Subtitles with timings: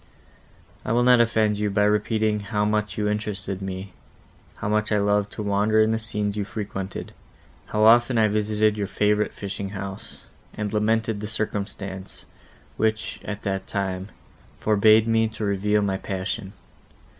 [0.83, 3.93] I will not offend you by repeating how much you interested me;
[4.55, 7.13] how much I loved to wander in the scenes you frequented;
[7.67, 10.25] how often I visited your favourite fishing house,
[10.55, 12.25] and lamented the circumstance,
[12.77, 14.09] which, at that time,
[14.59, 16.53] forbade me to reveal my passion.